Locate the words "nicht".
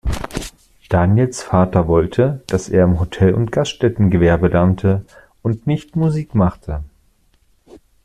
5.67-5.95